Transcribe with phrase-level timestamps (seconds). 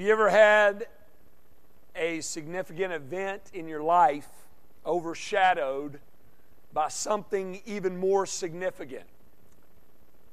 [0.00, 0.86] Have you ever had
[1.94, 4.30] a significant event in your life
[4.86, 6.00] overshadowed
[6.72, 9.04] by something even more significant?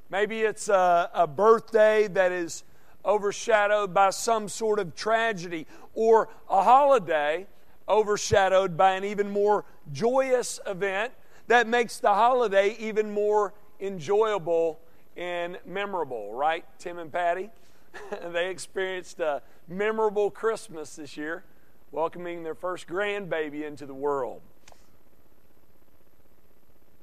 [0.09, 2.63] Maybe it's a, a, birthday that is
[3.03, 7.45] overshadowed by some sort of tragedy, or a holiday
[7.89, 11.11] overshadowed by an even more joyous event
[11.47, 14.79] that makes the holiday even more enjoyable
[15.17, 17.49] and memorable, right, Tim and Patty?
[18.31, 21.43] they experienced a memorable Christmas this year,
[21.91, 24.41] welcoming their first grandbaby into the world.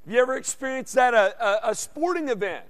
[0.05, 1.15] Have you ever experienced that?
[1.15, 2.67] A, a, a sporting event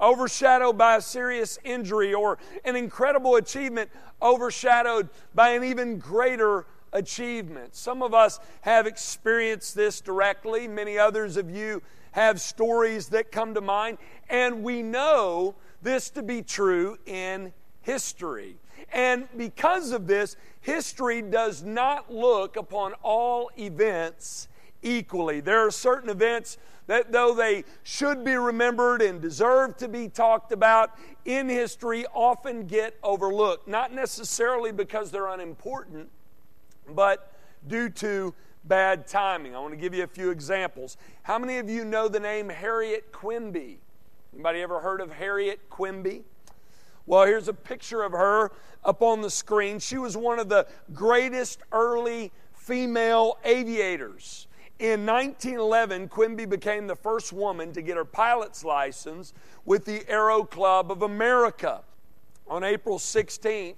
[0.00, 3.90] overshadowed by a serious injury or an incredible achievement
[4.20, 7.74] overshadowed by an even greater achievement.
[7.74, 13.54] Some of us have experienced this directly, many others of you have stories that come
[13.54, 13.98] to mind,
[14.30, 18.56] and we know this to be true in history.
[18.92, 24.48] And because of this, history does not look upon all events
[24.82, 25.40] equally.
[25.40, 30.52] There are certain events that, though they should be remembered and deserve to be talked
[30.52, 33.66] about in history, often get overlooked.
[33.66, 36.08] Not necessarily because they're unimportant,
[36.88, 37.32] but
[37.66, 38.32] due to
[38.64, 39.54] bad timing.
[39.54, 40.96] I want to give you a few examples.
[41.22, 43.78] How many of you know the name Harriet Quimby?
[44.32, 46.24] Anybody ever heard of Harriet Quimby?
[47.06, 48.50] Well, here's a picture of her
[48.84, 49.78] up on the screen.
[49.78, 54.48] She was one of the greatest early female aviators.
[54.78, 59.32] In 1911, Quimby became the first woman to get her pilot's license
[59.64, 61.82] with the Aero Club of America.
[62.48, 63.74] On April 16,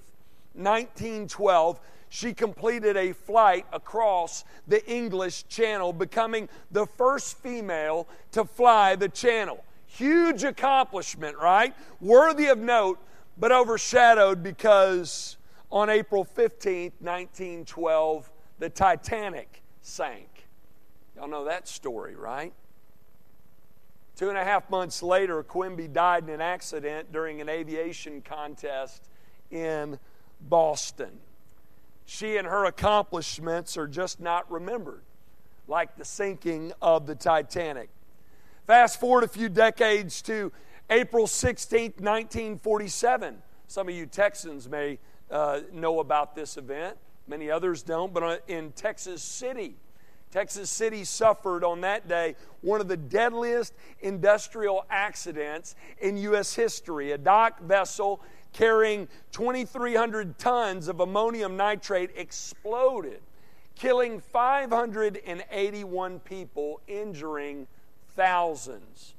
[0.54, 8.96] 1912, she completed a flight across the English Channel, becoming the first female to fly
[8.96, 9.62] the channel.
[9.86, 11.74] Huge accomplishment, right?
[12.00, 12.98] Worthy of note,
[13.38, 15.36] but overshadowed because
[15.70, 20.48] on April 15th, 1912, the Titanic sank.
[21.16, 22.52] Y'all know that story, right?
[24.16, 29.08] Two and a half months later, Quimby died in an accident during an aviation contest
[29.50, 29.98] in
[30.40, 31.20] Boston.
[32.04, 35.02] She and her accomplishments are just not remembered,
[35.68, 37.90] like the sinking of the Titanic.
[38.66, 40.50] Fast forward a few decades to
[40.90, 43.42] April 16, 1947.
[43.66, 44.98] Some of you Texans may
[45.30, 49.76] uh, know about this event, many others don't, but uh, in Texas City,
[50.30, 56.54] Texas City suffered on that day one of the deadliest industrial accidents in U.S.
[56.54, 57.12] history.
[57.12, 58.22] A dock vessel
[58.52, 63.20] carrying 2,300 tons of ammonium nitrate exploded,
[63.74, 67.66] killing 581 people, injuring
[68.14, 69.14] thousands.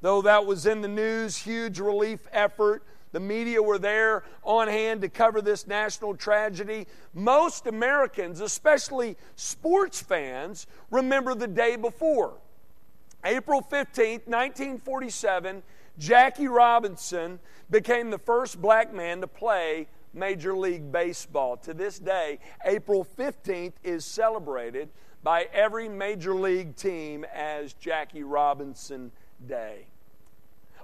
[0.00, 2.82] Though that was in the news, huge relief effort.
[3.12, 6.86] The media were there on hand to cover this national tragedy.
[7.12, 12.34] Most Americans, especially sports fans, remember the day before.
[13.24, 15.62] April 15th, 1947,
[15.98, 17.38] Jackie Robinson
[17.68, 21.56] became the first black man to play Major League Baseball.
[21.58, 24.88] To this day, April 15th is celebrated
[25.22, 29.12] by every major league team as Jackie Robinson
[29.46, 29.86] Day.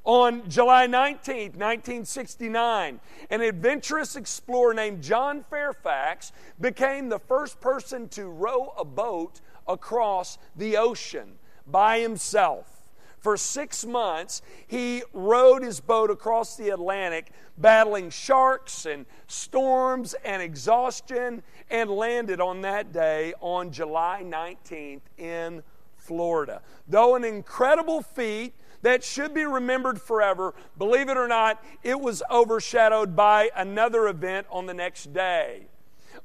[0.04, 6.30] On July 19, 1969, an adventurous explorer named John Fairfax
[6.60, 12.76] became the first person to row a boat across the ocean by himself.
[13.18, 20.40] For six months, he rowed his boat across the Atlantic, battling sharks and storms and
[20.40, 25.64] exhaustion, and landed on that day on July 19th in
[26.06, 26.62] Florida.
[26.88, 30.54] Though an incredible feat, that should be remembered forever.
[30.78, 35.66] Believe it or not, it was overshadowed by another event on the next day.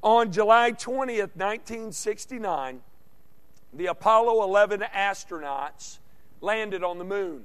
[0.02, 2.80] On July 20th, 1969,
[3.72, 5.98] the Apollo 11 astronauts
[6.40, 7.44] landed on the moon.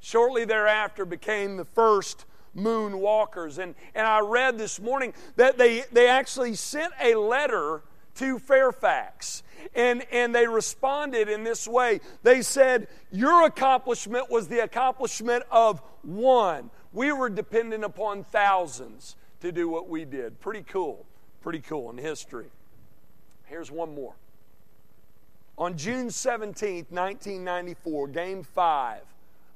[0.00, 2.24] Shortly thereafter became the first
[2.56, 3.58] moonwalkers.
[3.58, 7.82] And, and I read this morning that they, they actually sent a letter
[8.20, 9.42] to Fairfax.
[9.74, 12.00] And, and they responded in this way.
[12.22, 16.70] They said, Your accomplishment was the accomplishment of one.
[16.92, 20.38] We were dependent upon thousands to do what we did.
[20.40, 21.06] Pretty cool.
[21.40, 22.46] Pretty cool in history.
[23.46, 24.14] Here's one more.
[25.56, 29.00] On June 17, 1994, Game 5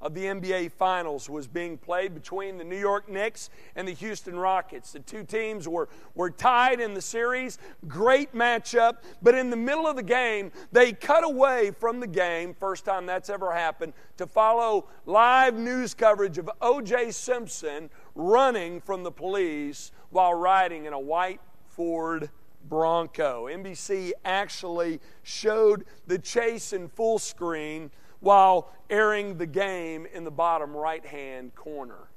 [0.04, 4.38] of the NBA Finals was being played between the New York Knicks and the Houston
[4.38, 4.92] Rockets.
[4.92, 7.58] The two teams were, were tied in the series.
[7.88, 8.98] Great matchup.
[9.22, 13.06] But in the middle of the game, they cut away from the game, first time
[13.06, 17.10] that's ever happened, to follow live news coverage of O.J.
[17.10, 22.28] Simpson running from the police while riding in a white Ford
[22.68, 23.46] Bronco.
[23.46, 27.90] NBC actually showed the chase in full screen
[28.25, 32.09] while airing the game in the bottom right hand corner.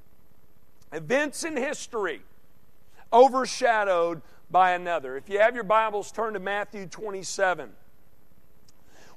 [0.93, 2.21] Events in history
[3.11, 5.17] overshadowed by another.
[5.17, 7.71] If you have your Bibles, turn to Matthew 27.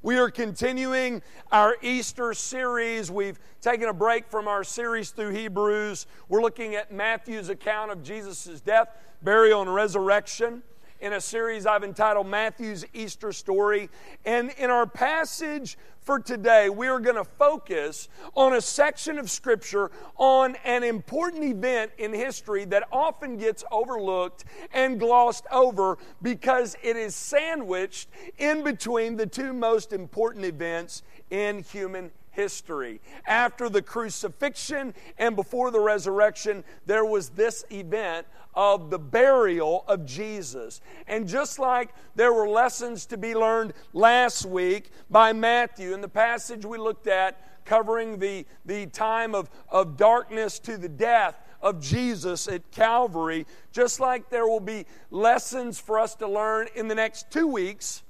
[0.02, 1.22] We are continuing
[1.52, 3.08] our Easter series.
[3.08, 6.06] We've taken a break from our series through Hebrews.
[6.28, 8.88] We're looking at Matthew's account of Jesus' death,
[9.22, 10.64] burial, and resurrection
[11.00, 13.88] in a series I've entitled Matthew's Easter Story.
[14.24, 19.30] And in our passage for today, we are going to focus on a section of
[19.30, 26.76] Scripture on an important event in history that often gets overlooked and glossed over because
[26.82, 28.08] it is sandwiched
[28.38, 32.10] in between the two most important events in human
[32.40, 33.00] history.
[33.26, 40.06] After the crucifixion and before the resurrection, there was this event of the burial of
[40.06, 40.80] Jesus.
[41.06, 46.08] And just like there were lessons to be learned last week by Matthew in the
[46.08, 51.78] passage we looked at, covering the, the time of, of darkness to the death of
[51.78, 56.94] Jesus at Calvary, just like there will be lessons for us to learn in the
[56.94, 58.02] next two weeks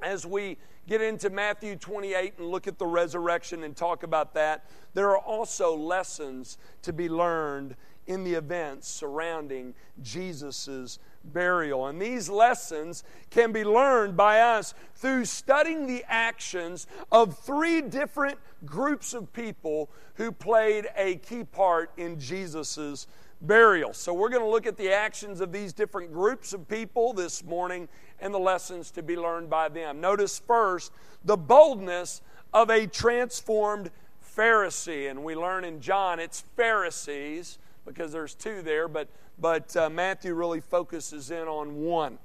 [0.00, 0.56] as we
[0.88, 4.64] get into Matthew 28 and look at the resurrection and talk about that,
[4.94, 7.76] there are also lessons to be learned
[8.06, 11.86] in the events surrounding Jesus' burial.
[11.86, 18.38] And these lessons can be learned by us through studying the actions of three different
[18.64, 23.06] groups of people who played a key part in Jesus'
[23.40, 23.92] burial.
[23.92, 27.44] So we're going to look at the actions of these different groups of people this
[27.44, 27.88] morning
[28.20, 30.00] and the lessons to be learned by them.
[30.00, 30.92] Notice first
[31.24, 32.20] the boldness
[32.52, 33.90] of a transformed
[34.36, 35.10] Pharisee.
[35.10, 39.08] And we learn in John it's Pharisees because there's two there, but,
[39.38, 42.18] but uh, Matthew really focuses in on one.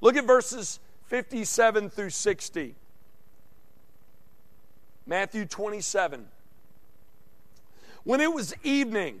[0.00, 2.74] Look at verses 57 through 60.
[5.06, 6.26] Matthew 27.
[8.04, 9.20] When it was evening,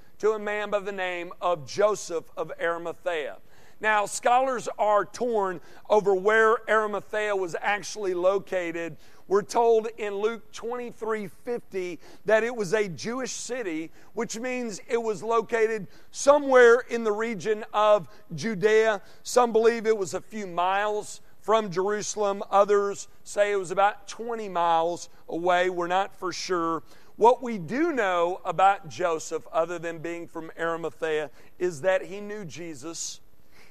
[0.21, 3.37] to a man by the name of Joseph of Arimathea.
[3.79, 5.59] Now, scholars are torn
[5.89, 8.97] over where Arimathea was actually located.
[9.27, 15.01] We're told in Luke 23 50 that it was a Jewish city, which means it
[15.01, 19.01] was located somewhere in the region of Judea.
[19.23, 24.47] Some believe it was a few miles from Jerusalem, others say it was about 20
[24.49, 25.71] miles away.
[25.71, 26.83] We're not for sure.
[27.21, 31.29] What we do know about Joseph, other than being from Arimathea,
[31.59, 33.19] is that he knew Jesus.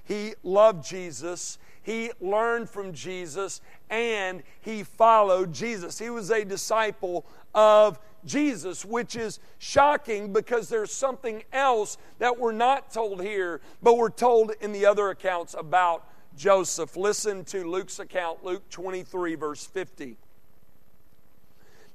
[0.04, 1.58] He loved Jesus.
[1.82, 3.60] He learned from Jesus
[3.90, 5.98] and he followed Jesus.
[5.98, 12.52] He was a disciple of Jesus, which is shocking because there's something else that we're
[12.52, 16.96] not told here, but we're told in the other accounts about Joseph.
[16.96, 20.18] Listen to Luke's account, Luke 23, verse 50.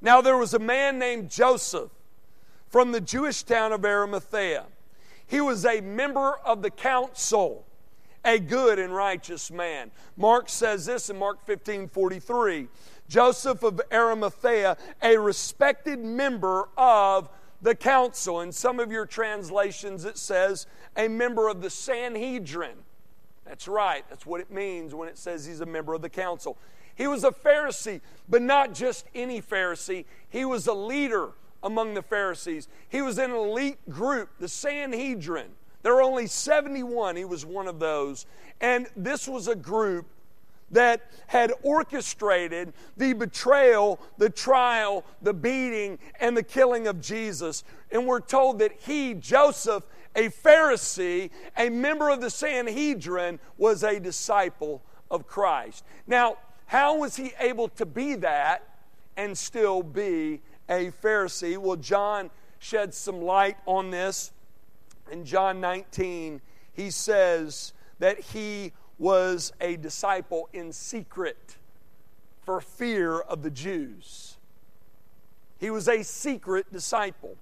[0.06, 1.90] Now there was a man named Joseph
[2.70, 4.66] from the Jewish town of Arimathea.
[5.26, 7.66] He was a member of the council
[8.24, 9.90] a good and righteous man.
[10.16, 12.68] Mark says this in Mark 15 43.
[13.08, 17.28] Joseph of Arimathea, a respected member of
[17.64, 18.42] the council.
[18.42, 22.78] In some of your translations, it says a member of the Sanhedrin.
[23.46, 26.58] That's right, that's what it means when it says he's a member of the council.
[26.96, 32.02] He was a Pharisee, but not just any Pharisee, he was a leader among the
[32.02, 32.68] Pharisees.
[32.90, 35.50] He was in an elite group, the Sanhedrin.
[35.82, 37.16] There were only 71.
[37.16, 38.26] He was one of those.
[38.62, 40.08] And this was a group
[40.72, 47.64] that had orchestrated the betrayal, the trial, the beating, and the killing of Jesus.
[47.92, 49.84] And we're told that he, Joseph,
[50.16, 54.82] a Pharisee, a member of the Sanhedrin, was a disciple
[55.12, 55.84] of Christ.
[56.08, 58.68] Now, how was he able to be that
[59.18, 61.58] and still be a Pharisee?
[61.58, 64.32] Well, John sheds some light on this
[65.12, 66.42] in John 19,
[66.74, 71.58] he says that he was a disciple in secret
[72.44, 74.38] for fear of the Jews.
[75.58, 77.38] He was a secret disciple.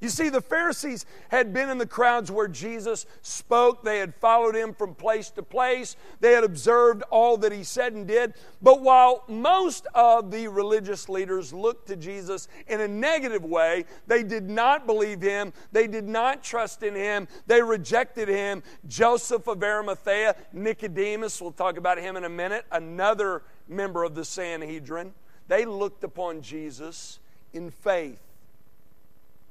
[0.00, 3.84] You see, the Pharisees had been in the crowds where Jesus spoke.
[3.84, 5.94] They had followed him from place to place.
[6.20, 8.32] They had observed all that he said and did.
[8.62, 14.22] But while most of the religious leaders looked to Jesus in a negative way, they
[14.22, 15.52] did not believe him.
[15.70, 17.28] They did not trust in him.
[17.46, 18.62] They rejected him.
[18.88, 24.24] Joseph of Arimathea, Nicodemus, we'll talk about him in a minute, another member of the
[24.24, 25.14] Sanhedrin,
[25.48, 27.18] they looked upon Jesus
[27.52, 28.18] in faith.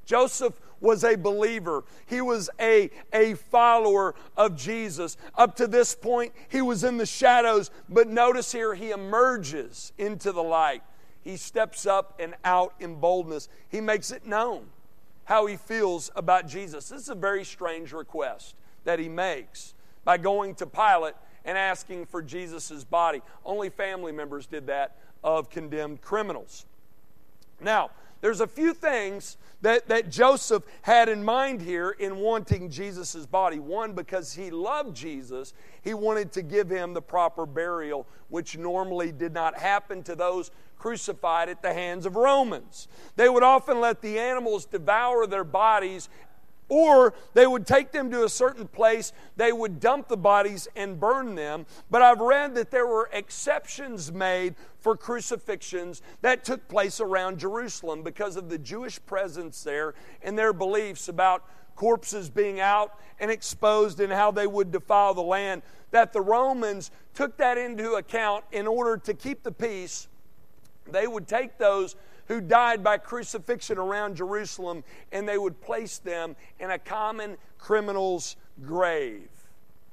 [0.10, 1.84] Joseph was a believer.
[2.08, 5.18] He was a, a follower of Jesus.
[5.36, 10.32] Up to this point, he was in the shadows, but notice here he emerges into
[10.32, 10.82] the light.
[11.22, 13.50] He steps up and out in boldness.
[13.68, 14.66] He makes it known
[15.26, 16.90] how he feels about Jesus.
[16.90, 19.76] This is a very strange request that he makes
[20.06, 21.14] by going to Pilate
[21.46, 23.22] and asking for Jesus' body.
[23.46, 26.66] Only family members did that of condemned criminals.
[27.62, 33.26] Now, there's a few things that, that Joseph had in mind here in wanting Jesus'
[33.26, 33.60] body.
[33.60, 39.12] One, because he loved Jesus, he wanted to give him the proper burial, which normally
[39.12, 42.88] did not happen to those crucified at the hands of Romans.
[43.18, 46.10] They would often let the animals devour their bodies
[46.70, 51.00] or they would take them to a certain place, they would dump the bodies and
[51.00, 51.66] burn them.
[51.90, 58.04] But I've read that there were exceptions made for crucifixions that took place around Jerusalem
[58.04, 61.44] because of the Jewish presence there and their beliefs about
[61.76, 65.62] corpses being out and exposed and how they would defile the land.
[65.92, 70.08] That the Romans took that into account in order to keep the peace.
[70.92, 71.96] They would take those
[72.30, 78.38] who died by crucifixion around Jerusalem, and they would place them in a common criminal's
[78.64, 79.28] grave.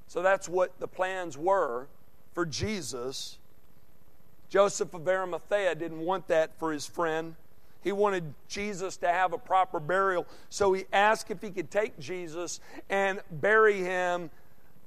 [0.06, 1.88] So that's what the plans were
[2.34, 3.38] for Jesus.
[4.50, 7.34] Joseph of Arimathea didn't want that for his friend.
[7.82, 10.26] He wanted Jesus to have a proper burial.
[10.50, 14.30] So he asked if he could take Jesus and bury him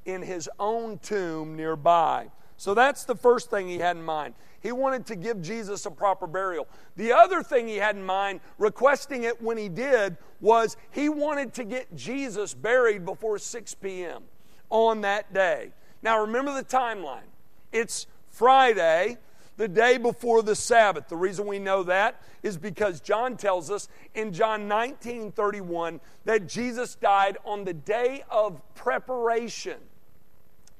[0.06, 2.29] in his own tomb nearby.
[2.58, 4.36] So that's the first thing he had in mind.
[4.62, 6.68] He wanted to give Jesus a proper burial.
[6.96, 11.54] The other thing he had in mind, requesting it when he did, was he wanted
[11.56, 14.24] to get Jesus buried before 6 p.m.
[14.70, 15.72] on that day.
[16.01, 17.28] Now remember the timeline.
[17.72, 19.18] It's Friday,
[19.58, 21.10] the day before the Sabbath.
[21.10, 26.48] The reason we know that is because John tells us in John 19 31 that
[26.48, 29.78] Jesus died on the day of preparation.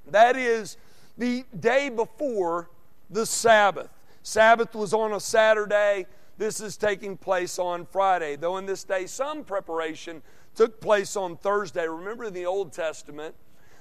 [0.08, 0.78] That is
[1.18, 2.70] the day before
[3.10, 3.90] the Sabbath.
[4.24, 6.06] Sabbath was on a Saturday.
[6.38, 8.36] This is taking place on Friday.
[8.36, 10.22] Though in this day, some preparation
[10.56, 11.88] took place on Thursday.
[11.88, 13.36] Remember in the Old Testament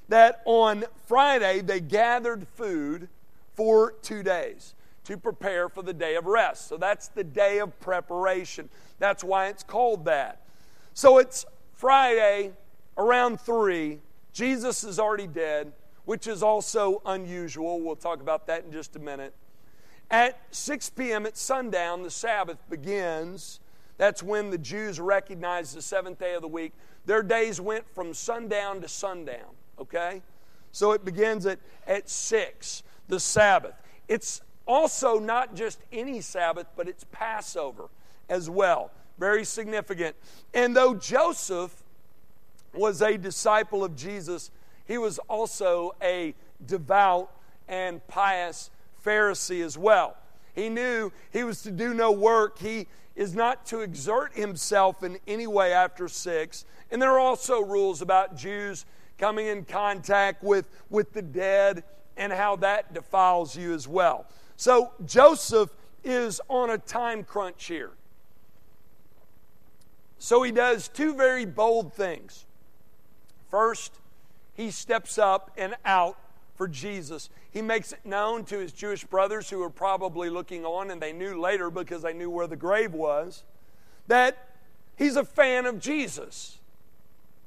[0.09, 3.09] that on Friday they gathered food
[3.55, 6.69] for two days to prepare for the day of rest.
[6.69, 8.69] So that's the day of preparation.
[8.99, 10.43] That's why it's called that.
[10.95, 12.53] So it's Friday
[12.97, 14.01] around 3.
[14.33, 15.73] Jesus is already dead
[16.09, 17.83] which is also unusual.
[17.83, 19.35] We'll talk about that in just a minute.
[20.11, 21.27] At 6 p.m.
[21.27, 23.61] at sundown, the Sabbath begins.
[23.99, 26.73] That's when the Jews recognized the seventh day of the week.
[27.05, 30.23] Their days went from sundown to sundown, okay?
[30.73, 33.75] So it begins at, at 6, the Sabbath.
[34.09, 37.91] It's also not just any Sabbath, but it's Passover
[38.31, 38.93] as well.
[39.19, 40.17] Very significant.
[40.55, 41.83] And though Joseph
[42.73, 44.51] was a disciple of Jesus,
[44.89, 47.31] he was also a devout
[47.69, 48.71] and pious
[49.05, 50.17] Pharisee as well.
[50.55, 52.59] He knew he was to do no work.
[52.59, 56.65] He is not to exert himself in any way after six.
[56.91, 58.87] And there are also rules about Jews
[59.19, 61.85] coming in contact with, with the dead
[62.17, 64.27] and how that defiles you as well.
[64.57, 65.71] So Joseph
[66.03, 67.91] is on a time crunch here.
[70.19, 72.47] So he does two very bold things.
[73.51, 73.98] First,
[74.59, 76.19] he steps up and out
[76.57, 77.31] for Jesus.
[77.53, 81.13] He makes it known to his Jewish brothers who were probably looking on, and they
[81.13, 83.45] knew later because they knew where the grave was,
[84.09, 84.49] that
[84.97, 86.59] he's a fan of Jesus.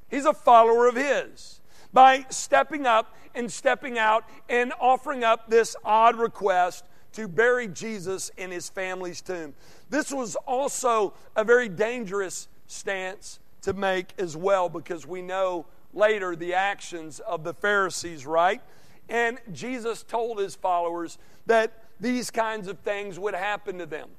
[0.10, 1.60] He's a follower of his.
[1.91, 8.32] By stepping up and stepping out and offering up this odd request to bury Jesus
[8.38, 9.53] in his family's tomb.
[9.89, 16.36] This was also a very dangerous stance to make as well because we know later
[16.36, 18.62] the actions of the Pharisees, right?
[19.10, 24.10] And Jesus told his followers that these kinds of things would happen to them.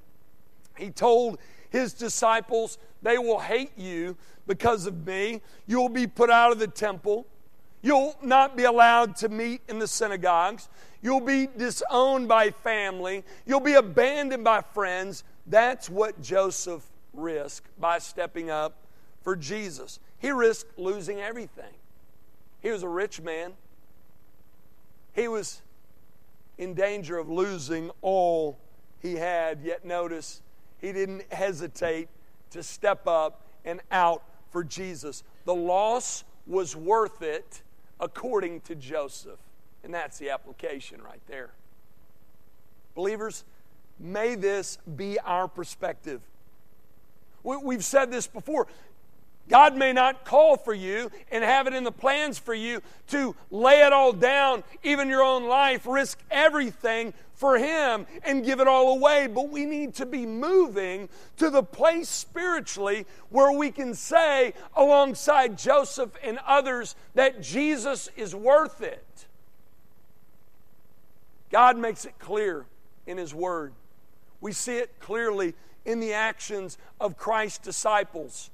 [0.76, 1.38] He told
[1.70, 5.40] his disciples, They will hate you because of me.
[5.66, 7.26] You'll be put out of the temple.
[7.80, 10.68] You'll not be allowed to meet in the synagogues.
[11.02, 13.24] You'll be disowned by family.
[13.44, 15.24] You'll be abandoned by friends.
[15.46, 18.76] That's what Joseph risked by stepping up
[19.22, 19.98] for Jesus.
[20.22, 21.74] He risked losing everything.
[22.62, 23.52] He was a rich man.
[25.12, 25.60] He was
[26.56, 28.56] in danger of losing all
[29.00, 30.40] he had, yet notice
[30.80, 32.08] he didn't hesitate
[32.50, 35.24] to step up and out for Jesus.
[35.44, 37.62] The loss was worth it
[37.98, 39.40] according to Joseph.
[39.82, 41.50] And that's the application right there.
[42.94, 43.44] Believers,
[43.98, 46.20] may this be our perspective.
[47.42, 48.68] We've said this before.
[49.52, 53.36] God may not call for you and have it in the plans for you to
[53.50, 58.66] lay it all down, even your own life, risk everything for Him and give it
[58.66, 59.26] all away.
[59.26, 65.58] But we need to be moving to the place spiritually where we can say, alongside
[65.58, 69.26] Joseph and others, that Jesus is worth it.
[71.50, 72.64] God makes it clear
[73.06, 73.74] in His Word.
[74.40, 75.52] We see it clearly
[75.84, 78.48] in the actions of Christ's disciples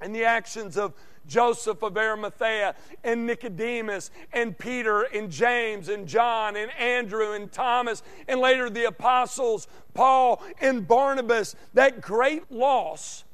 [0.00, 0.94] and the actions of
[1.26, 2.74] Joseph of Arimathea
[3.04, 8.84] and Nicodemus and Peter and James and John and Andrew and Thomas and later the
[8.84, 11.54] apostles, Paul and Barnabas.
[11.74, 13.24] That great loss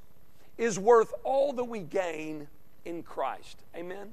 [0.58, 2.48] is worth all that we gain
[2.84, 3.58] in Christ.
[3.76, 4.12] Amen?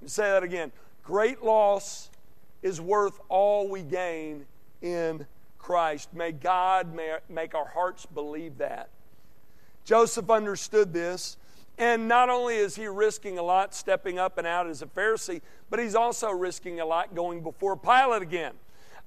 [0.00, 0.72] Let me say that again.
[1.02, 2.10] Great loss
[2.62, 4.46] is worth all we gain
[4.80, 5.26] in
[5.58, 6.12] Christ.
[6.14, 6.88] May God
[7.28, 8.88] make our hearts believe that.
[9.84, 11.36] Joseph understood this,
[11.78, 15.40] and not only is he risking a lot stepping up and out as a Pharisee,
[15.70, 18.52] but he's also risking a lot going before Pilate again.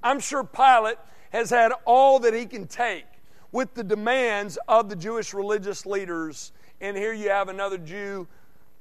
[0.04, 0.98] I'm sure Pilate
[1.32, 3.06] has had all that he can take
[3.52, 6.52] with the demands of the Jewish religious leaders.
[6.82, 8.28] And here you have another Jew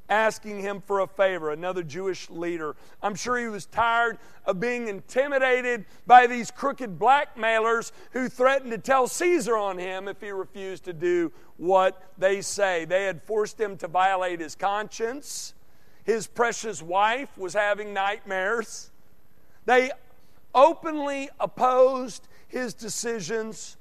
[0.08, 2.76] asking him for a favor, another Jewish leader.
[3.02, 8.78] I'm sure he was tired of being intimidated by these crooked blackmailers who threatened to
[8.78, 12.84] tell Caesar on him if he refused to do what they say.
[12.84, 15.54] They had forced him to violate his conscience.
[16.04, 18.90] His precious wife was having nightmares.
[19.64, 19.90] They
[20.54, 23.76] openly opposed his decisions.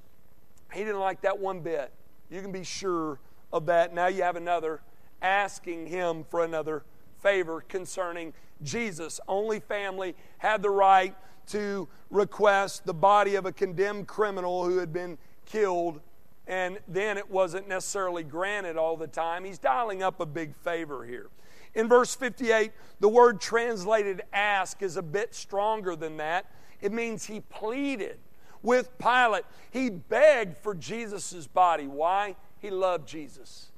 [0.72, 1.92] He didn't like that one bit.
[2.30, 3.20] You can be sure
[3.52, 3.94] of that.
[3.94, 4.82] Now you have another
[5.22, 6.84] asking him for another
[7.22, 9.20] favor concerning Jesus.
[9.28, 11.16] Only family had the right
[11.48, 16.00] to request the body of a condemned criminal who had been killed,
[16.48, 19.46] and then it wasn't necessarily granted all the time.
[19.46, 21.30] He's dialing up a big favor here.
[21.74, 26.46] In verse 58, the word translated ask is a bit stronger than that.
[26.82, 28.20] It means he pleaded
[28.62, 29.46] with Pilate.
[29.72, 31.88] He begged for Jesus' body.
[31.88, 32.36] Why?
[32.60, 33.72] He loved Jesus.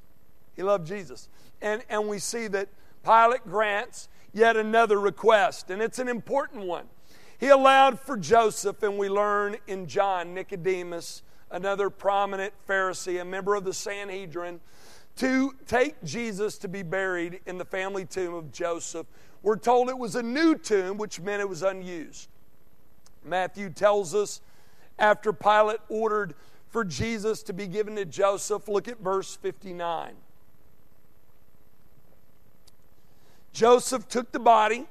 [0.56, 1.30] He loved Jesus.
[1.62, 2.70] And, and we see that
[3.04, 6.88] Pilate grants yet another request, and it's an important one.
[7.38, 11.22] He allowed for Joseph, and we learn in John, Nicodemus,
[11.56, 14.60] another prominent Pharisee, a member of the Sanhedrin,
[15.16, 19.08] to take Jesus to be buried in the family tomb of Joseph.
[19.42, 22.28] We're told it was a new tomb, which meant it was unused.
[23.24, 24.42] Matthew tells us
[25.00, 26.36] after Pilate ordered
[26.68, 30.14] for Jesus to be given to Joseph, look at verse 59.
[33.54, 34.86] Joseph took the body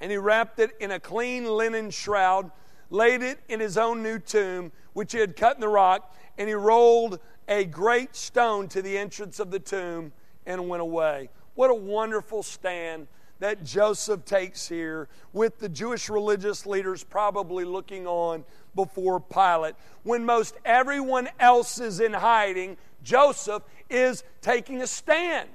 [0.00, 2.52] and he wrapped it in a clean linen shroud,
[2.90, 6.48] laid it in his own new tomb, which he had cut in the rock, and
[6.48, 10.12] he rolled a great stone to the entrance of the tomb
[10.46, 11.28] and went away.
[11.54, 13.06] What a wonderful stand
[13.40, 19.74] that Joseph takes here with the Jewish religious leaders probably looking on before Pilate.
[20.02, 25.50] When most everyone else is in hiding, Joseph is taking a stand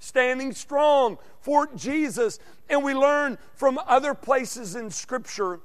[0.00, 2.40] standing strong for Jesus.
[2.68, 5.60] And we learn from other places in Scripture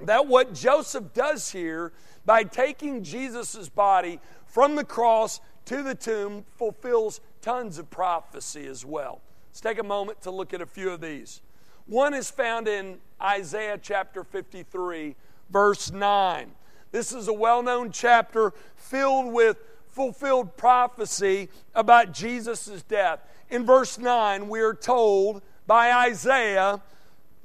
[0.00, 1.92] that what Joseph does here
[2.28, 8.84] by taking Jesus' body from the cross to the tomb fulfills tons of prophecy as
[8.84, 9.22] well.
[9.48, 11.40] Let's take a moment to look at a few of these.
[11.86, 15.16] One is found in Isaiah chapter 53,
[15.48, 16.50] verse 9.
[16.92, 19.56] This is a well known chapter filled with
[19.88, 23.20] fulfilled prophecy about Jesus' death.
[23.48, 26.82] In verse 9, we are told by Isaiah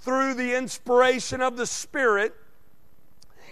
[0.02, 2.36] through the inspiration of the Spirit,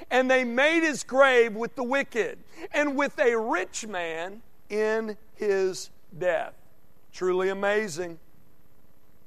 [0.09, 2.39] and they made his grave with the wicked
[2.73, 6.53] and with a rich man in his death.
[7.13, 8.19] Truly amazing.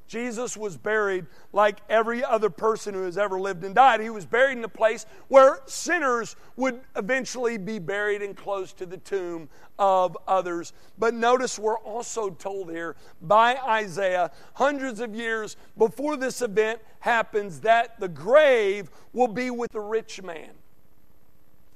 [0.07, 4.01] Jesus was buried like every other person who has ever lived and died.
[4.01, 8.87] He was buried in a place where sinners would eventually be buried and close to
[8.87, 10.73] the tomb of others.
[10.99, 17.61] But notice we're also told here by Isaiah, hundreds of years before this event happens,
[17.61, 20.51] that the grave will be with the rich man.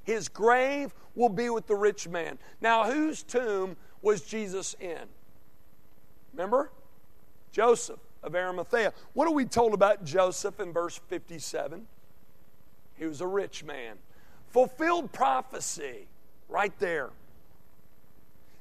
[0.09, 2.39] His grave will be with the rich man.
[2.61, 5.03] Now, whose tomb was Jesus in?
[6.33, 6.71] Remember?
[7.51, 8.91] Joseph of Arimathea.
[9.13, 11.85] What are we told about Joseph in verse 57?
[12.95, 13.97] He was a rich man.
[14.47, 16.07] Fulfilled prophecy
[16.47, 17.11] right there.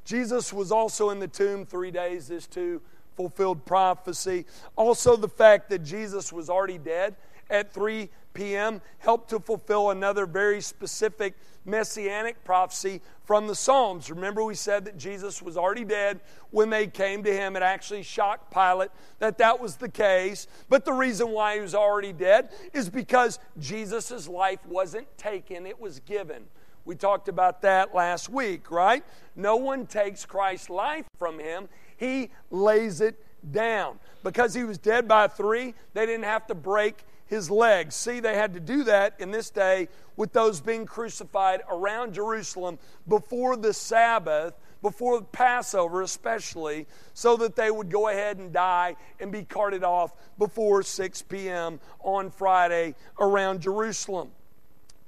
[0.05, 2.83] Jesus was also in the tomb three days, this too
[3.17, 4.45] fulfilled prophecy.
[4.77, 7.17] Also, the fact that Jesus was already dead
[7.49, 8.81] at 3 p.m.
[8.99, 14.11] helped to fulfill another very specific messianic prophecy from the Psalms.
[14.11, 17.57] Remember, we said that Jesus was already dead when they came to him.
[17.57, 20.47] It actually shocked Pilate that that was the case.
[20.69, 25.79] But the reason why he was already dead is because Jesus' life wasn't taken, it
[25.79, 26.45] was given.
[26.85, 29.05] We talked about that last week, right?
[29.37, 33.99] No one takes Christ's life from him, he lays it down.
[34.25, 37.95] Because he was dead by three, they didn't have to break his legs.
[37.95, 42.79] See, they had to do that in this day with those being crucified around Jerusalem
[43.07, 49.31] before the Sabbath, before Passover especially, so that they would go ahead and die and
[49.31, 51.79] be carted off before 6 p.m.
[52.01, 54.31] on Friday around Jerusalem.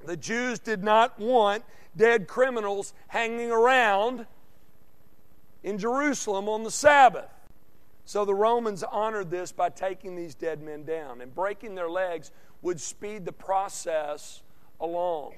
[0.05, 1.65] The Jews did not want
[1.97, 4.27] dead criminals hanging around
[5.63, 7.29] in Jerusalem on the Sabbath.
[8.11, 11.21] So the Romans honored this by taking these dead men down.
[11.21, 14.43] And breaking their legs would speed the process
[14.81, 15.35] along.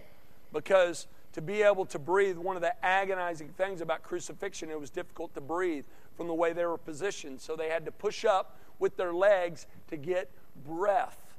[0.54, 4.88] Because to be able to breathe, one of the agonizing things about crucifixion, it was
[4.88, 5.85] difficult to breathe
[6.16, 7.42] from the way they were positioned.
[7.42, 10.30] So they had to push up with their legs to get
[10.66, 11.37] breath.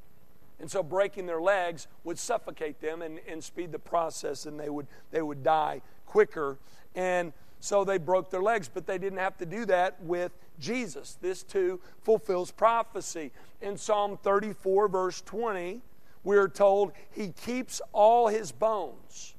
[0.59, 4.69] And so breaking their legs would suffocate them and, and speed the process, and they
[4.69, 6.59] would, they would die quicker.
[6.93, 11.17] And so they broke their legs, but they didn't have to do that with Jesus.
[11.21, 13.31] This too fulfills prophecy.
[13.61, 15.81] In Psalm 34, verse 20,
[16.23, 19.35] we are told he keeps all his bones,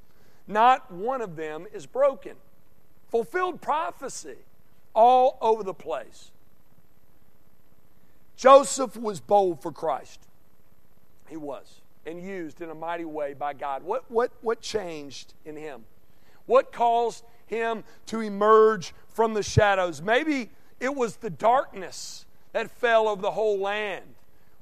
[0.47, 2.37] not one of them is broken.
[3.09, 4.37] Fulfilled prophecy
[4.95, 6.31] all over the place.
[8.37, 10.21] Joseph was bold for Christ.
[11.29, 13.83] He was, and used in a mighty way by God.
[13.83, 15.85] What, what, what changed in him?
[16.47, 20.03] What caused him to emerge from the shadows?
[20.03, 24.05] Maybe it was the darkness that fell over the whole land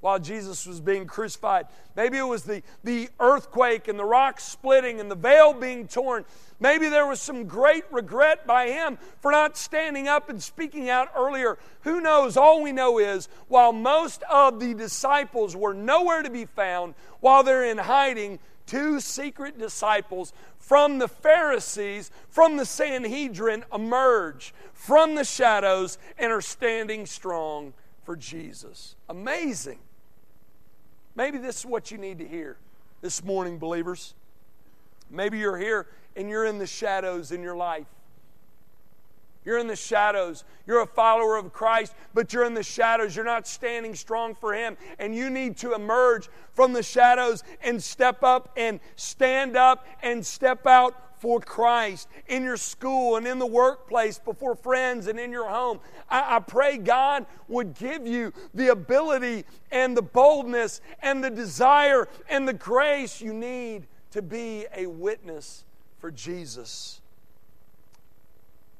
[0.03, 1.67] while Jesus was being crucified.
[1.95, 6.25] Maybe it was the, the earthquake and the rocks splitting and the veil being torn.
[6.59, 11.13] Maybe there was some great regret by him for not standing up and speaking out
[11.17, 11.57] earlier.
[11.83, 12.37] Who knows?
[12.37, 17.45] All we know is while most of the disciples were nowhere to be found, while
[17.45, 25.25] they're in hiding, two secret disciples from the Pharisees, from the Sanhedrin, emerge from the
[25.25, 27.73] shadows and are standing strong
[28.05, 28.97] for Jesus.
[29.09, 29.79] Amazing.
[31.15, 32.57] Maybe this is what you need to hear
[33.01, 34.15] this morning, believers.
[35.11, 37.87] Maybe you're here and you're in the shadows in your life.
[39.45, 40.45] You're in the shadows.
[40.67, 43.17] You're a follower of Christ, but you're in the shadows.
[43.17, 44.77] You're not standing strong for Him.
[44.99, 50.25] And you need to emerge from the shadows and step up and stand up and
[50.25, 55.31] step out for Christ in your school and in the workplace, before friends and in
[55.31, 55.79] your home.
[56.11, 62.09] I, I, pray God would give you the ability and the boldness and the desire
[62.29, 65.63] and the grace you need to be a witness
[66.01, 67.01] for Jesus.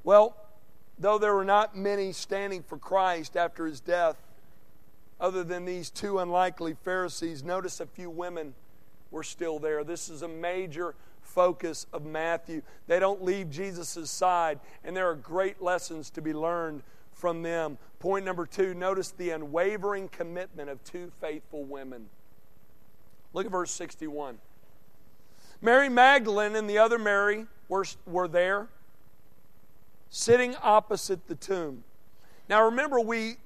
[0.03, 0.37] Well,
[0.99, 4.17] though there were not many standing for Christ after his death,
[5.21, 8.55] other than these two unlikely Pharisees, notice a few women
[9.11, 9.85] were still there.
[9.85, 12.63] This is a major focus of Matthew.
[12.87, 17.79] They don't leave Jesus' side, and there are great lessons to be learned from them.
[18.01, 22.09] Point number two notice the unwavering commitment of two faithful women.
[23.33, 24.39] Look at verse 61.
[25.61, 28.69] Mary Magdalene and the other Mary were, were there,
[30.13, 31.83] sitting opposite the tomb.
[32.49, 33.37] Now remember, we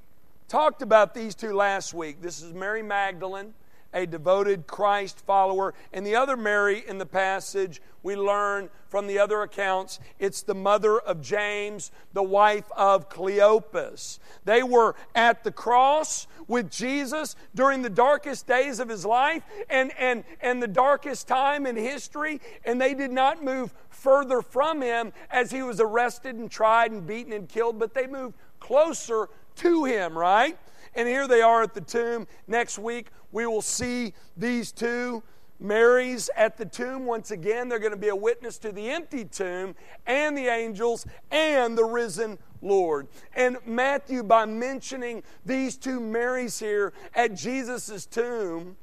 [0.48, 2.20] talked about these two last week.
[2.20, 3.54] This is Mary Magdalene
[3.96, 5.74] a devoted Christ follower.
[5.92, 10.54] And the other Mary in the passage, we learn from the other accounts, it's the
[10.54, 14.18] mother of James, the wife of Cleopas.
[14.44, 19.90] They were at the cross with Jesus during the darkest days of his life and,
[19.98, 25.12] and, and the darkest time in history, and they did not move further from him
[25.30, 29.84] as he was arrested and tried and beaten and killed, but they moved closer to
[29.84, 30.58] him, right?
[30.94, 32.26] And here they are at the tomb.
[32.46, 35.22] Next week, we will see these two
[35.60, 37.68] Marys at the tomb once again.
[37.68, 39.74] They're going to be a witness to the empty tomb
[40.06, 43.08] and the angels and the risen Lord.
[43.34, 48.74] And Matthew, by mentioning these two Marys here at Jesus' tomb,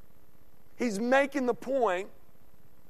[0.75, 2.09] he's making the point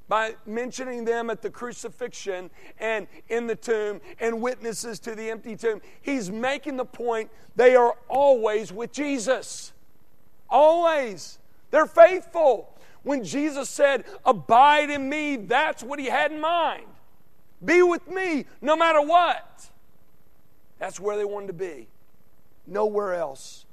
[0.10, 5.56] by mentioning them at the crucifixion and in the tomb and witnesses to the empty
[5.56, 5.80] tomb.
[6.02, 9.72] He's making the point they are always with Jesus.
[10.50, 11.40] Always.
[11.74, 12.72] They're faithful.
[13.02, 16.86] When Jesus said, Abide in me, that's what he had in mind.
[17.66, 19.72] Be with me no matter what.
[20.78, 21.88] That's where they wanted to be.
[22.68, 23.66] Nowhere else.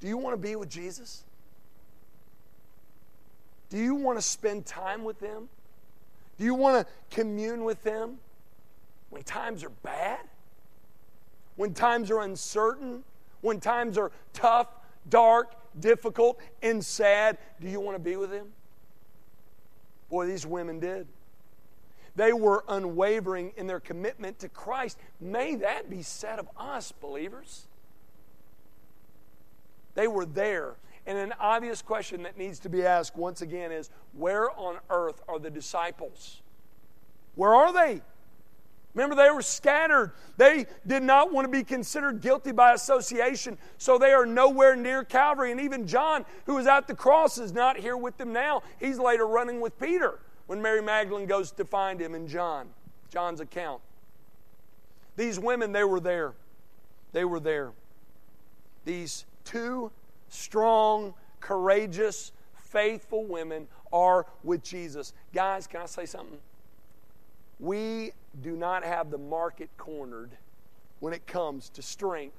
[0.00, 1.24] Do you want to be with Jesus?
[3.68, 5.50] Do you want to spend time with them?
[6.38, 8.16] Do you want to commune with them
[9.10, 10.20] when times are bad?
[11.56, 13.04] When times are uncertain?
[13.42, 14.68] When times are tough,
[15.08, 17.38] dark, difficult, and sad?
[17.60, 18.52] Do you want to be with them?
[20.10, 21.06] Boy, these women did.
[22.14, 24.98] They were unwavering in their commitment to Christ.
[25.20, 27.66] May that be said of us, believers.
[29.94, 30.76] They were there.
[31.06, 35.22] And an obvious question that needs to be asked once again is where on earth
[35.28, 36.40] are the disciples?
[37.34, 38.02] Where are they?
[38.96, 40.12] Remember, they were scattered.
[40.38, 45.04] They did not want to be considered guilty by association, so they are nowhere near
[45.04, 45.52] Calvary.
[45.52, 48.62] And even John, who was at the cross, is not here with them now.
[48.80, 52.68] He's later running with Peter when Mary Magdalene goes to find him in John,
[53.10, 53.82] John's account.
[55.14, 56.32] These women, they were there.
[57.12, 57.72] They were there.
[58.86, 59.92] These two
[60.30, 65.12] strong, courageous, faithful women are with Jesus.
[65.34, 66.38] Guys, can I say something?
[67.58, 70.30] We do not have the market cornered
[71.00, 72.36] when it comes to strength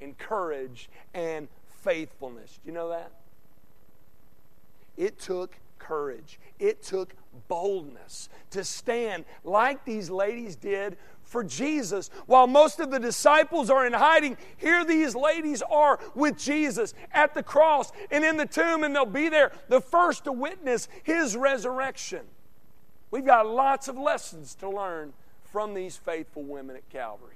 [0.00, 1.48] and courage and
[1.82, 2.58] faithfulness.
[2.62, 3.12] Do you know that?
[4.96, 7.14] It took courage, it took
[7.48, 12.10] boldness to stand like these ladies did for Jesus.
[12.26, 17.34] While most of the disciples are in hiding, here these ladies are with Jesus at
[17.34, 21.36] the cross and in the tomb, and they'll be there the first to witness his
[21.36, 22.26] resurrection.
[23.10, 25.12] We've got lots of lessons to learn
[25.52, 27.34] from these faithful women at Calvary.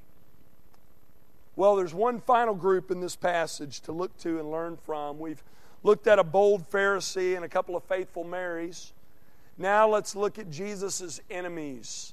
[1.57, 5.19] Well, there's one final group in this passage to look to and learn from.
[5.19, 5.43] We've
[5.83, 8.93] looked at a bold Pharisee and a couple of faithful Marys.
[9.57, 12.13] Now let's look at Jesus' enemies.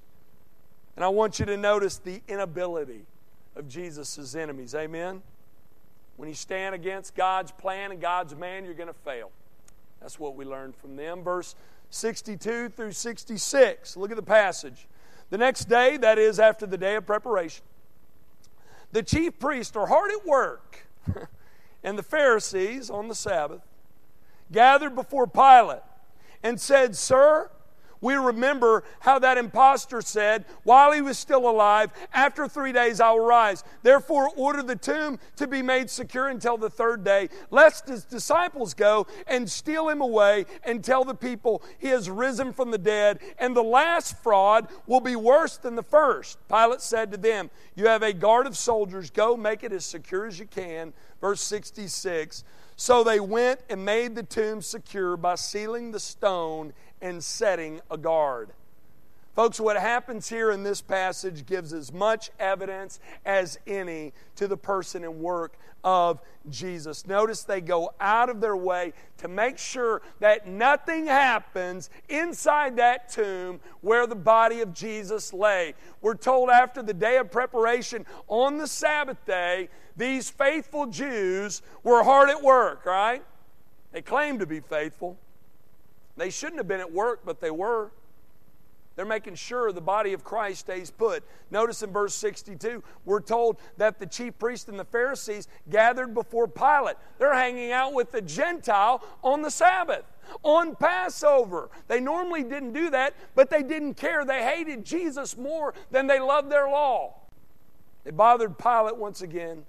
[0.96, 3.02] And I want you to notice the inability
[3.56, 4.76] of Jesus' enemies.
[4.76, 5.22] Amen?
[6.18, 9.32] When you stand against God's plan and God's man, you're going to fail.
[10.02, 11.24] That's what we learned from them.
[11.24, 11.56] Verse
[11.92, 13.98] 62 through 66.
[13.98, 14.88] Look at the passage.
[15.30, 17.64] The next day, that is after the day of preparation,
[18.92, 20.88] the chief priests are hard at work,
[21.84, 23.62] and the Pharisees on the Sabbath
[24.52, 25.84] gathered before Pilate
[26.44, 27.50] and said, Sir,
[28.02, 33.12] we remember how that impostor said, while he was still alive, After three days I
[33.12, 33.64] will rise.
[33.84, 38.74] Therefore, order the tomb to be made secure until the third day, lest his disciples
[38.74, 43.20] go and steal him away and tell the people he has risen from the dead,
[43.38, 46.38] and the last fraud will be worse than the first.
[46.50, 50.26] Pilate said to them, You have a guard of soldiers, go make it as secure
[50.26, 50.94] as you can.
[51.20, 52.44] Verse 66.
[52.76, 57.98] So they went and made the tomb secure by sealing the stone and setting a
[57.98, 58.50] guard.
[59.36, 64.58] Folks, what happens here in this passage gives as much evidence as any to the
[64.58, 67.08] person and work of Jesus.
[67.08, 73.10] Notice they go out of their way to make sure that nothing happens inside that
[73.10, 75.76] tomb where the body of Jesus lay.
[76.02, 82.04] We're told after the day of preparation on the Sabbath day, these faithful Jews were
[82.04, 83.24] hard at work, right?
[83.92, 85.18] They claimed to be faithful.
[86.18, 87.92] They shouldn't have been at work, but they were.
[88.96, 91.24] They're making sure the body of Christ stays put.
[91.50, 96.48] Notice in verse 62, we're told that the chief priests and the Pharisees gathered before
[96.48, 96.98] Pilate.
[97.18, 100.04] They're hanging out with the Gentile on the Sabbath,
[100.44, 101.70] on Passover.
[101.88, 104.26] They normally didn't do that, but they didn't care.
[104.26, 107.16] They hated Jesus more than they loved their law.
[108.04, 109.64] They bothered Pilate once again.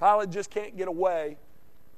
[0.00, 1.36] Pilate just can't get away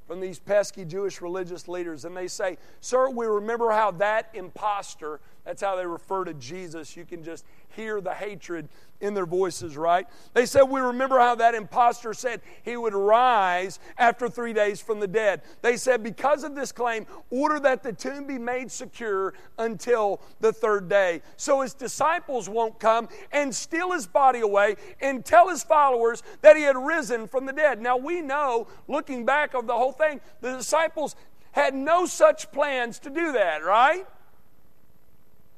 [0.09, 2.07] from these pesky Jewish religious leaders.
[2.07, 6.97] And they say, Sir, we remember how that impostor, that's how they refer to Jesus.
[6.97, 7.45] You can just
[7.77, 8.69] hear the hatred
[9.01, 10.07] in their voices, right?
[10.35, 15.01] They said, We remember how that impostor said he would rise after three days from
[15.01, 15.43] the dead.
[15.63, 20.53] They said, Because of this claim, order that the tomb be made secure until the
[20.53, 21.23] third day.
[21.37, 26.57] So his disciples won't come and steal his body away and tell his followers that
[26.57, 27.81] he had risen from the dead.
[27.81, 31.15] Now we know, looking back of the whole thing, the disciples
[31.53, 34.07] had no such plans to do that, right?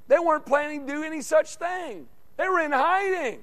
[0.08, 2.08] They weren't planning to do any such thing.
[2.40, 3.40] They were in hiding,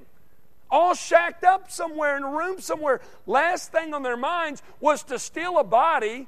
[0.72, 3.00] all shacked up somewhere in a room somewhere.
[3.28, 6.28] Last thing on their minds was to steal a body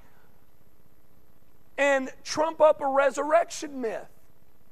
[1.79, 4.05] and trump up a resurrection myth.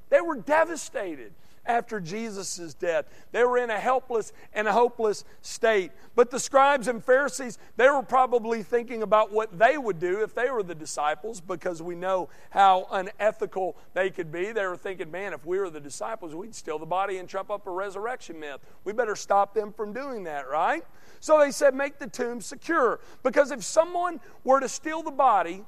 [0.10, 1.34] They were devastated
[1.68, 3.06] after Jesus' death.
[3.32, 5.92] They were in a helpless and a hopeless state.
[6.16, 10.34] But the scribes and Pharisees, they were probably thinking about what they would do if
[10.34, 14.52] they were the disciples because we know how unethical they could be.
[14.52, 17.52] They were thinking, man, if we were the disciples, we'd steal the body and trump
[17.52, 18.60] up a resurrection myth.
[18.84, 20.84] We better stop them from doing that, right?
[21.20, 23.00] So they said, make the tomb secure.
[23.24, 25.64] Because if someone were to steal the body,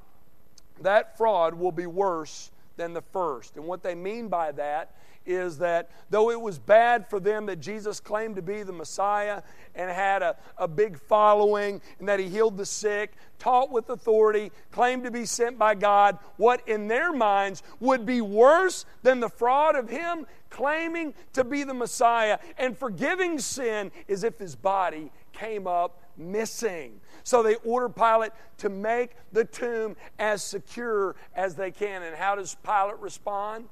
[0.82, 3.58] that fraud will be worse than the first.
[3.58, 7.60] And what they mean by that is that though it was bad for them that
[7.60, 9.42] Jesus claimed to be the Messiah
[9.76, 14.52] and had a, a big following and that he healed the sick, taught with authority,
[14.72, 19.30] claimed to be sent by God, what in their minds would be worse than the
[19.30, 25.12] fraud of him claiming to be the Messiah and forgiving sin is if his body
[25.32, 27.00] came up missing.
[27.24, 32.04] So they ordered Pilate to make the tomb as secure as they can.
[32.04, 33.66] And how does Pilate respond?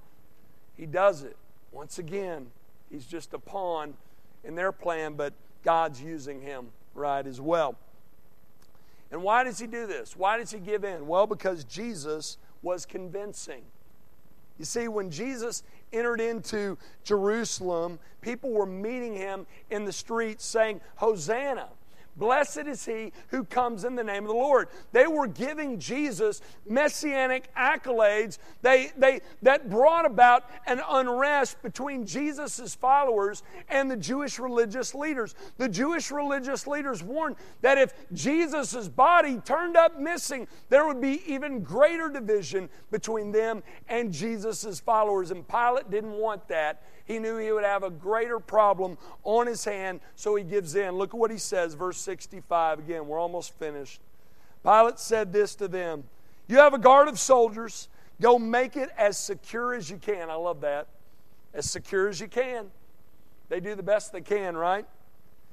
[0.77, 1.35] He does it.
[1.71, 2.47] Once again,
[2.89, 3.95] he's just a pawn
[4.43, 7.75] in their plan, but God's using him right as well.
[9.11, 10.15] And why does he do this?
[10.15, 11.07] Why does he give in?
[11.07, 13.63] Well, because Jesus was convincing.
[14.59, 15.63] You see, when Jesus
[15.93, 21.69] entered into Jerusalem, people were meeting him in the streets saying, Hosanna.
[22.17, 24.69] Blessed is he who comes in the name of the Lord.
[24.91, 32.75] They were giving Jesus messianic accolades they, they, that brought about an unrest between Jesus'
[32.75, 35.35] followers and the Jewish religious leaders.
[35.57, 41.21] The Jewish religious leaders warned that if Jesus' body turned up missing, there would be
[41.31, 45.31] even greater division between them and Jesus' followers.
[45.31, 46.83] And Pilate didn't want that.
[47.07, 50.95] He knew he would have a greater problem on his hand, so he gives in.
[50.95, 52.79] Look at what he says, verse 65.
[52.79, 54.01] Again, we're almost finished.
[54.61, 56.03] Pilate said this to them
[56.47, 57.87] You have a guard of soldiers.
[58.19, 60.29] Go make it as secure as you can.
[60.29, 60.87] I love that.
[61.53, 62.71] As secure as you can.
[63.47, 64.85] They do the best they can, right?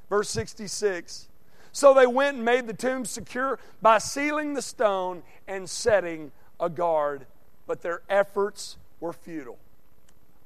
[0.08, 1.28] Verse 66.
[1.70, 6.68] So they went and made the tomb secure by sealing the stone and setting a
[6.68, 7.26] guard.
[7.66, 9.58] But their efforts were futile.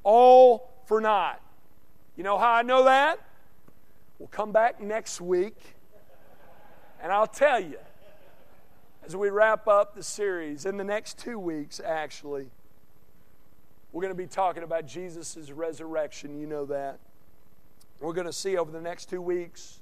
[0.02, 1.38] All for naught.
[2.16, 3.20] You know how I know that?
[4.18, 5.54] We'll come back next week
[7.02, 7.76] and I'll tell you
[9.04, 12.46] as we wrap up the series in the next two weeks, actually.
[13.92, 16.40] We're going to be talking about Jesus' resurrection.
[16.40, 16.98] You know that.
[18.00, 19.80] We're going to see over the next two weeks,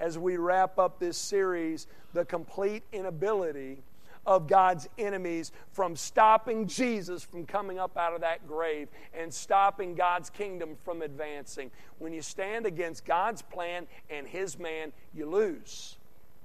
[0.00, 3.84] as we wrap up this series, the complete inability
[4.26, 9.94] of God's enemies from stopping Jesus from coming up out of that grave and stopping
[9.94, 11.70] God's kingdom from advancing.
[11.98, 15.96] When you stand against God's plan and His man, you lose.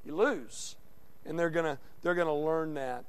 [0.06, 0.76] You lose.
[1.26, 3.06] And they're going to they're going to learn that.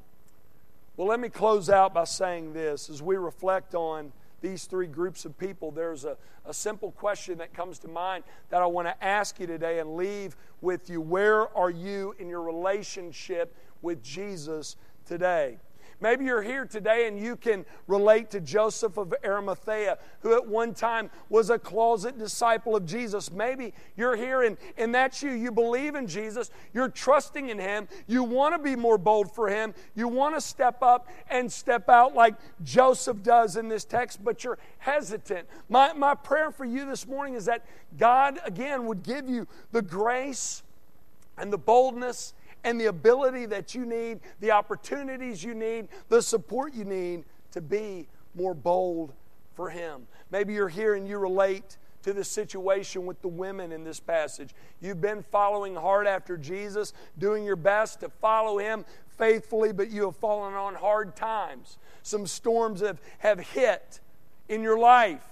[0.96, 5.24] Well, let me close out by saying this as we reflect on these three groups
[5.24, 9.04] of people, there's a, a simple question that comes to mind that I want to
[9.04, 11.00] ask you today and leave with you.
[11.00, 15.58] Where are you in your relationship with Jesus today.
[16.02, 20.72] Maybe you're here today and you can relate to Joseph of Arimathea, who at one
[20.72, 23.30] time was a closet disciple of Jesus.
[23.30, 25.32] Maybe you're here and, and that's you.
[25.32, 29.48] You believe in Jesus, you're trusting in Him, you want to be more bold for
[29.48, 34.24] Him, you want to step up and step out like Joseph does in this text,
[34.24, 35.46] but you're hesitant.
[35.68, 37.66] My, my prayer for you this morning is that
[37.98, 40.62] God, again, would give you the grace
[41.36, 42.32] and the boldness
[42.64, 47.60] and the ability that you need, the opportunities you need, the support you need to
[47.60, 49.12] be more bold
[49.54, 50.06] for Him.
[50.30, 54.54] Maybe you're here and you relate to the situation with the women in this passage.
[54.80, 58.84] You've been following hard after Jesus, doing your best to follow Him
[59.18, 61.76] faithfully, but you have fallen on hard times.
[62.02, 64.00] Some storms have, have hit
[64.48, 65.24] in your life.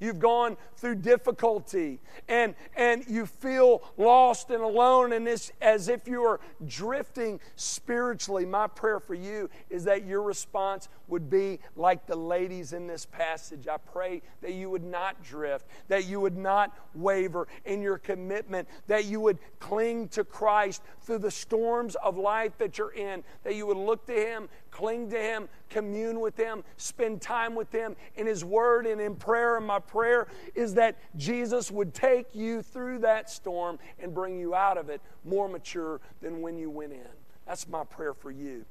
[0.00, 6.06] You've gone through difficulty and, and you feel lost and alone and it's as if
[6.06, 8.46] you are drifting spiritually.
[8.46, 13.06] My prayer for you is that your response would be like the ladies in this
[13.06, 13.66] passage.
[13.66, 18.68] I pray that you would not drift, that you would not waver in your commitment,
[18.86, 23.54] that you would cling to Christ through the storms of life that you're in, that
[23.54, 27.96] you would look to Him, cling to Him, commune with Him, spend time with Him
[28.16, 29.56] in His Word and in prayer.
[29.56, 34.54] And my prayer is that Jesus would take you through that storm and bring you
[34.54, 37.06] out of it more mature than when you went in.
[37.46, 38.64] That's my prayer for you.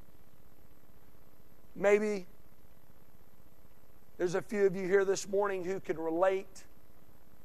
[1.76, 2.26] Maybe
[4.18, 6.64] there's a few of you here this morning who can relate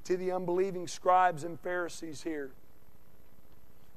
[0.04, 2.50] to the unbelieving scribes and Pharisees here.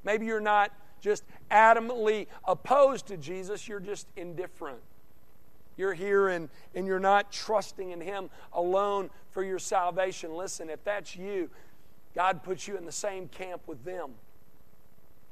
[0.04, 0.72] Maybe you're not
[1.02, 4.80] just adamantly opposed to Jesus, you're just indifferent.
[5.78, 10.84] you're here and, and you're not trusting in Him alone for your salvation, listen, if
[10.84, 11.50] that's you,
[12.16, 14.12] God puts you in the same camp with them.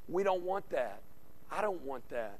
[0.08, 1.00] We don't want that.
[1.50, 2.38] I don't want that.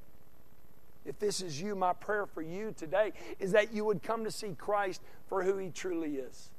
[1.06, 4.30] If this is you, my prayer for you today is that you would come to
[4.30, 6.50] see Christ for who He truly is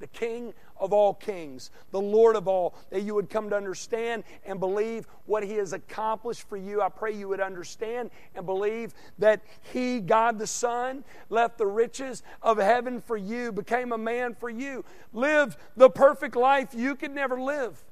[0.00, 4.24] the King of all kings, the Lord of all, that you would come to understand
[4.44, 6.80] and believe what He has accomplished for you.
[6.82, 9.42] I pray you would understand and believe that
[9.72, 14.50] He, God the Son, left the riches of heaven for you, became a man for
[14.50, 17.84] you, lived the perfect life you could never live,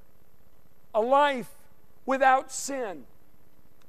[0.94, 1.50] a life
[2.06, 3.04] without sin,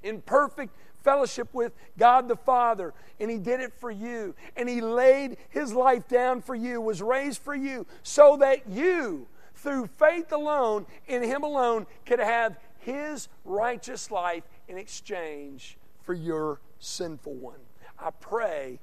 [0.04, 4.36] in perfect fellowship with God the Father, and He did it for you.
[4.56, 9.28] And He laid His life down for you, was raised for you, so that you,
[9.56, 16.60] through faith alone, in Him alone, could have His righteous life in exchange for your
[16.80, 17.60] sinful one.
[18.00, 18.80] I pray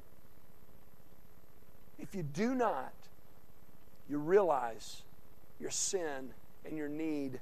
[1.99, 2.93] if you do not,
[4.09, 5.03] you realize
[5.59, 6.31] your sin
[6.65, 7.41] and your need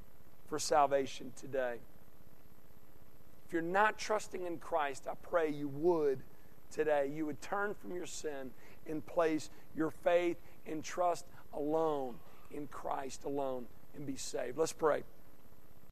[0.48, 1.78] for salvation today
[3.55, 6.18] you're not trusting in Christ, I pray you would
[6.72, 7.11] today.
[7.14, 8.50] You would turn from your sin
[8.86, 10.36] and place your faith
[10.66, 11.24] and trust
[11.55, 12.16] alone
[12.50, 14.59] in Christ alone and be saved.
[14.59, 15.05] Let's pray.